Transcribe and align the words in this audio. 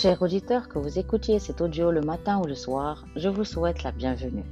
Chers 0.00 0.22
auditeurs, 0.22 0.70
que 0.70 0.78
vous 0.78 0.98
écoutiez 0.98 1.38
cet 1.38 1.60
audio 1.60 1.90
le 1.90 2.00
matin 2.00 2.40
ou 2.40 2.46
le 2.46 2.54
soir, 2.54 3.04
je 3.16 3.28
vous 3.28 3.44
souhaite 3.44 3.82
la 3.82 3.92
bienvenue. 3.92 4.46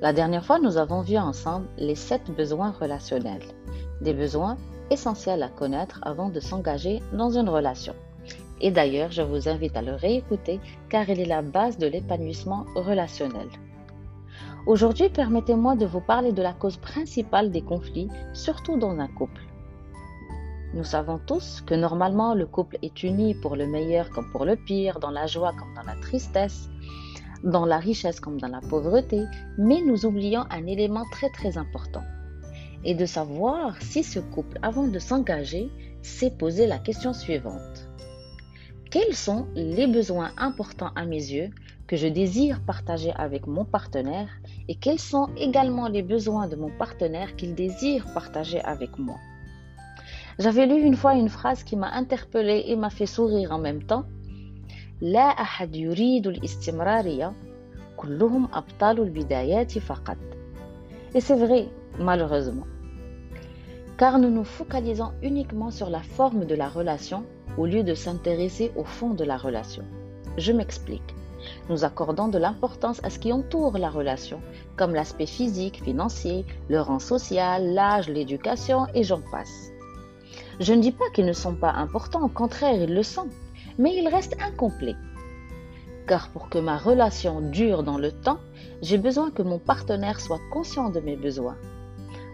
La 0.00 0.12
dernière 0.12 0.44
fois, 0.44 0.58
nous 0.58 0.78
avons 0.78 1.00
vu 1.00 1.16
ensemble 1.16 1.68
les 1.76 1.94
sept 1.94 2.28
besoins 2.32 2.72
relationnels, 2.72 3.44
des 4.00 4.12
besoins 4.12 4.58
essentiels 4.90 5.44
à 5.44 5.48
connaître 5.48 6.00
avant 6.02 6.28
de 6.28 6.40
s'engager 6.40 7.00
dans 7.12 7.30
une 7.30 7.48
relation. 7.48 7.94
Et 8.60 8.72
d'ailleurs, 8.72 9.12
je 9.12 9.22
vous 9.22 9.48
invite 9.48 9.76
à 9.76 9.82
le 9.82 9.94
réécouter 9.94 10.58
car 10.88 11.08
il 11.08 11.20
est 11.20 11.24
la 11.24 11.42
base 11.42 11.78
de 11.78 11.86
l'épanouissement 11.86 12.66
relationnel. 12.74 13.46
Aujourd'hui, 14.66 15.08
permettez-moi 15.08 15.76
de 15.76 15.86
vous 15.86 16.00
parler 16.00 16.32
de 16.32 16.42
la 16.42 16.52
cause 16.52 16.78
principale 16.78 17.52
des 17.52 17.62
conflits, 17.62 18.08
surtout 18.32 18.76
dans 18.76 18.98
un 18.98 19.06
couple. 19.06 19.42
Nous 20.74 20.84
savons 20.84 21.18
tous 21.18 21.62
que 21.62 21.74
normalement 21.74 22.34
le 22.34 22.46
couple 22.46 22.78
est 22.82 23.02
uni 23.02 23.34
pour 23.34 23.56
le 23.56 23.66
meilleur 23.66 24.10
comme 24.10 24.30
pour 24.30 24.44
le 24.44 24.54
pire, 24.54 25.00
dans 25.00 25.10
la 25.10 25.26
joie 25.26 25.54
comme 25.58 25.72
dans 25.74 25.82
la 25.82 25.98
tristesse, 26.02 26.68
dans 27.42 27.64
la 27.64 27.78
richesse 27.78 28.20
comme 28.20 28.38
dans 28.38 28.48
la 28.48 28.60
pauvreté, 28.60 29.24
mais 29.56 29.80
nous 29.80 30.04
oublions 30.04 30.44
un 30.50 30.66
élément 30.66 31.04
très 31.10 31.30
très 31.30 31.56
important. 31.56 32.04
Et 32.84 32.94
de 32.94 33.06
savoir 33.06 33.80
si 33.80 34.04
ce 34.04 34.20
couple, 34.20 34.58
avant 34.62 34.86
de 34.86 34.98
s'engager, 34.98 35.70
s'est 36.02 36.36
posé 36.36 36.66
la 36.66 36.78
question 36.78 37.14
suivante. 37.14 37.88
Quels 38.90 39.14
sont 39.14 39.46
les 39.54 39.86
besoins 39.86 40.32
importants 40.36 40.92
à 40.96 41.06
mes 41.06 41.16
yeux 41.16 41.50
que 41.86 41.96
je 41.96 42.06
désire 42.06 42.60
partager 42.64 43.12
avec 43.16 43.46
mon 43.46 43.64
partenaire 43.64 44.28
et 44.68 44.74
quels 44.74 45.00
sont 45.00 45.30
également 45.38 45.88
les 45.88 46.02
besoins 46.02 46.46
de 46.46 46.56
mon 46.56 46.70
partenaire 46.70 47.36
qu'il 47.36 47.54
désire 47.54 48.06
partager 48.12 48.60
avec 48.60 48.98
moi? 48.98 49.16
j'avais 50.39 50.65
lu 50.65 50.81
une 50.81 50.95
fois 50.95 51.13
une 51.13 51.29
phrase 51.29 51.63
qui 51.63 51.75
m'a 51.75 51.91
interpellée 51.91 52.63
et 52.67 52.75
m'a 52.75 52.89
fait 52.89 53.05
sourire 53.05 53.51
en 53.51 53.59
même 53.59 53.83
temps. 53.83 54.05
لا 55.01 55.19
أحد 55.19 55.75
يريد 55.75 56.27
الاستمرارية 56.27 57.33
كلهم 57.97 58.47
أبطال 58.53 58.99
البدايات 58.99 59.79
فقط. 59.79 60.17
Et 61.15 61.19
c'est 61.19 61.35
vrai, 61.35 61.67
malheureusement. 61.99 62.67
Car 63.97 64.17
nous 64.17 64.29
nous 64.29 64.43
focalisons 64.43 65.11
uniquement 65.21 65.71
sur 65.71 65.89
la 65.89 65.99
forme 65.99 66.45
de 66.45 66.55
la 66.55 66.69
relation 66.69 67.23
au 67.57 67.65
lieu 67.65 67.83
de 67.83 67.93
s'intéresser 67.93 68.71
au 68.75 68.83
fond 68.83 69.13
de 69.13 69.23
la 69.23 69.37
relation. 69.37 69.83
Je 70.37 70.51
m'explique. 70.51 71.15
Nous 71.69 71.83
accordons 71.83 72.29
de 72.29 72.37
l'importance 72.37 73.03
à 73.03 73.09
ce 73.09 73.19
qui 73.19 73.31
entoure 73.33 73.77
la 73.77 73.89
relation, 73.89 74.39
comme 74.77 74.93
l'aspect 74.95 75.25
physique, 75.25 75.83
financier, 75.83 76.45
le 76.69 76.79
rang 76.81 76.99
social, 76.99 77.73
l'âge, 77.73 78.09
l'éducation 78.09 78.87
et 78.93 79.03
j'en 79.03 79.21
passe. 79.31 79.71
Je 80.60 80.72
ne 80.72 80.82
dis 80.82 80.92
pas 80.92 81.08
qu'ils 81.14 81.26
ne 81.26 81.32
sont 81.32 81.54
pas 81.54 81.70
importants, 81.70 82.24
au 82.24 82.28
contraire, 82.28 82.74
ils 82.74 82.92
le 82.92 83.02
sont, 83.04 83.28
mais 83.78 83.94
ils 83.94 84.08
restent 84.08 84.36
incomplets. 84.42 84.96
Car 86.08 86.30
pour 86.30 86.48
que 86.48 86.58
ma 86.58 86.76
relation 86.76 87.40
dure 87.40 87.84
dans 87.84 87.98
le 87.98 88.10
temps, 88.10 88.38
j'ai 88.82 88.98
besoin 88.98 89.30
que 89.30 89.42
mon 89.42 89.58
partenaire 89.58 90.20
soit 90.20 90.40
conscient 90.52 90.90
de 90.90 91.00
mes 91.00 91.16
besoins. 91.16 91.56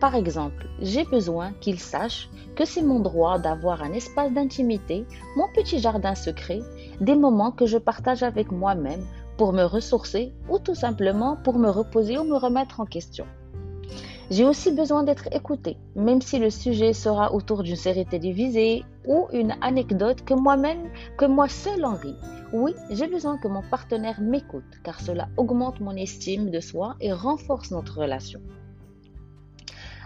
Par 0.00 0.14
exemple, 0.14 0.66
j'ai 0.80 1.04
besoin 1.04 1.52
qu'il 1.60 1.78
sache 1.78 2.30
que 2.54 2.64
c'est 2.64 2.82
mon 2.82 3.00
droit 3.00 3.38
d'avoir 3.38 3.82
un 3.82 3.92
espace 3.92 4.32
d'intimité, 4.32 5.04
mon 5.36 5.48
petit 5.54 5.78
jardin 5.78 6.14
secret, 6.14 6.60
des 7.00 7.16
moments 7.16 7.50
que 7.50 7.66
je 7.66 7.78
partage 7.78 8.22
avec 8.22 8.50
moi-même 8.50 9.04
pour 9.36 9.52
me 9.52 9.64
ressourcer 9.64 10.32
ou 10.48 10.58
tout 10.58 10.74
simplement 10.74 11.36
pour 11.36 11.58
me 11.58 11.68
reposer 11.68 12.18
ou 12.18 12.24
me 12.24 12.36
remettre 12.36 12.80
en 12.80 12.86
question. 12.86 13.26
J'ai 14.28 14.44
aussi 14.44 14.72
besoin 14.72 15.04
d'être 15.04 15.28
écoutée, 15.30 15.76
même 15.94 16.20
si 16.20 16.40
le 16.40 16.50
sujet 16.50 16.92
sera 16.92 17.32
autour 17.32 17.62
d'une 17.62 17.76
série 17.76 18.04
télévisée 18.04 18.82
ou 19.06 19.28
une 19.32 19.54
anecdote 19.60 20.24
que 20.24 20.34
moi-même, 20.34 20.90
que 21.16 21.26
moi 21.26 21.48
seul 21.48 21.84
en 21.84 21.94
ris. 21.94 22.16
Oui, 22.52 22.74
j'ai 22.90 23.06
besoin 23.06 23.38
que 23.38 23.46
mon 23.46 23.62
partenaire 23.62 24.20
m'écoute, 24.20 24.64
car 24.82 25.00
cela 25.00 25.28
augmente 25.36 25.78
mon 25.78 25.94
estime 25.94 26.50
de 26.50 26.58
soi 26.58 26.96
et 27.00 27.12
renforce 27.12 27.70
notre 27.70 28.00
relation. 28.00 28.40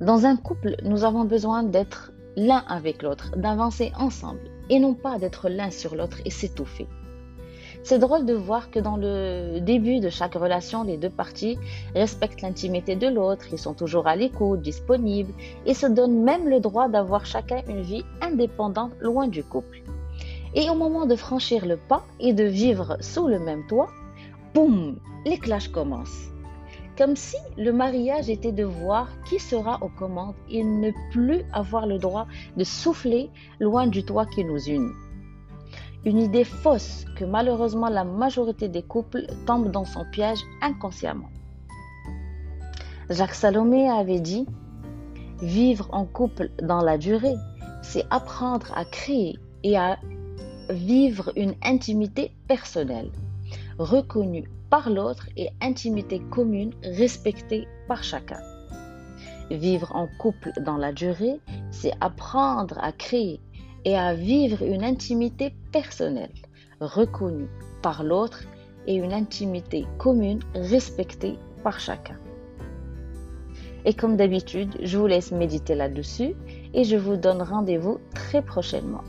Dans 0.00 0.24
un 0.24 0.36
couple, 0.36 0.76
nous 0.82 1.04
avons 1.04 1.24
besoin 1.24 1.62
d'être 1.62 2.12
l'un 2.36 2.64
avec 2.68 3.02
l'autre, 3.02 3.36
d'avancer 3.36 3.92
ensemble, 3.98 4.50
et 4.70 4.78
non 4.78 4.94
pas 4.94 5.18
d'être 5.18 5.50
l'un 5.50 5.70
sur 5.70 5.94
l'autre 5.94 6.20
et 6.24 6.30
s'étouffer. 6.30 6.86
C'est 7.88 8.00
drôle 8.00 8.26
de 8.26 8.34
voir 8.34 8.72
que 8.72 8.80
dans 8.80 8.96
le 8.96 9.60
début 9.60 10.00
de 10.00 10.08
chaque 10.08 10.34
relation, 10.34 10.82
les 10.82 10.96
deux 10.96 11.08
parties 11.08 11.56
respectent 11.94 12.42
l'intimité 12.42 12.96
de 12.96 13.06
l'autre, 13.06 13.44
ils 13.52 13.60
sont 13.60 13.74
toujours 13.74 14.08
à 14.08 14.16
l'écoute, 14.16 14.60
disponibles 14.60 15.32
et 15.66 15.72
se 15.72 15.86
donnent 15.86 16.24
même 16.24 16.48
le 16.48 16.58
droit 16.58 16.88
d'avoir 16.88 17.26
chacun 17.26 17.62
une 17.68 17.82
vie 17.82 18.02
indépendante 18.20 18.90
loin 19.00 19.28
du 19.28 19.44
couple. 19.44 19.84
Et 20.56 20.68
au 20.68 20.74
moment 20.74 21.06
de 21.06 21.14
franchir 21.14 21.64
le 21.64 21.76
pas 21.76 22.04
et 22.18 22.32
de 22.32 22.42
vivre 22.42 22.96
sous 22.98 23.28
le 23.28 23.38
même 23.38 23.64
toit, 23.68 23.90
boum, 24.52 24.96
les 25.24 25.38
clashs 25.38 25.68
commencent. 25.68 26.32
Comme 26.98 27.14
si 27.14 27.36
le 27.56 27.72
mariage 27.72 28.28
était 28.28 28.50
de 28.50 28.64
voir 28.64 29.06
qui 29.28 29.38
sera 29.38 29.80
aux 29.80 29.90
commandes 29.96 30.34
et 30.50 30.64
ne 30.64 30.90
plus 31.12 31.44
avoir 31.52 31.86
le 31.86 31.98
droit 31.98 32.26
de 32.56 32.64
souffler 32.64 33.30
loin 33.60 33.86
du 33.86 34.02
toit 34.04 34.26
qui 34.26 34.44
nous 34.44 34.58
unit. 34.58 35.05
Une 36.06 36.18
idée 36.18 36.44
fausse 36.44 37.04
que 37.16 37.24
malheureusement 37.24 37.88
la 37.88 38.04
majorité 38.04 38.68
des 38.68 38.82
couples 38.84 39.26
tombent 39.44 39.72
dans 39.72 39.84
son 39.84 40.04
piège 40.04 40.38
inconsciemment. 40.62 41.30
Jacques 43.10 43.34
Salomé 43.34 43.90
avait 43.90 44.20
dit 44.20 44.46
Vivre 45.42 45.88
en 45.90 46.04
couple 46.04 46.50
dans 46.62 46.80
la 46.80 46.96
durée, 46.96 47.34
c'est 47.82 48.06
apprendre 48.10 48.72
à 48.76 48.84
créer 48.84 49.36
et 49.64 49.76
à 49.76 49.98
vivre 50.70 51.32
une 51.34 51.54
intimité 51.64 52.30
personnelle, 52.46 53.10
reconnue 53.80 54.48
par 54.70 54.90
l'autre 54.90 55.28
et 55.36 55.48
intimité 55.60 56.20
commune 56.30 56.72
respectée 56.84 57.66
par 57.88 58.04
chacun. 58.04 58.40
Vivre 59.50 59.90
en 59.94 60.06
couple 60.18 60.52
dans 60.60 60.76
la 60.76 60.92
durée, 60.92 61.40
c'est 61.72 61.92
apprendre 62.00 62.78
à 62.80 62.92
créer 62.92 63.40
et 63.86 63.96
à 63.96 64.14
vivre 64.14 64.62
une 64.62 64.84
intimité 64.84 65.54
personnelle, 65.70 66.34
reconnue 66.80 67.48
par 67.82 68.02
l'autre 68.02 68.42
et 68.88 68.96
une 68.96 69.12
intimité 69.12 69.86
commune 69.96 70.40
respectée 70.54 71.38
par 71.62 71.78
chacun. 71.78 72.18
Et 73.84 73.94
comme 73.94 74.16
d'habitude, 74.16 74.76
je 74.82 74.98
vous 74.98 75.06
laisse 75.06 75.30
méditer 75.30 75.76
là-dessus 75.76 76.34
et 76.74 76.82
je 76.82 76.96
vous 76.96 77.16
donne 77.16 77.40
rendez-vous 77.40 78.00
très 78.12 78.42
prochainement. 78.42 79.04